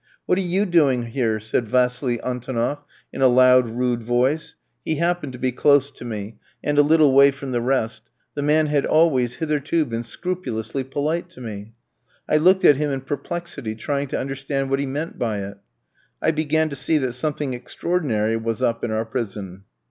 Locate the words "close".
5.51-5.91